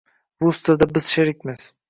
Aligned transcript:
Rus 0.45 0.61
tilida 0.69 0.89
biz 0.95 1.11
sherikmiz 1.17 1.71